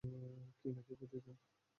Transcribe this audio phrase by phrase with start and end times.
[0.59, 1.35] কি, নাকি প্রতিদান?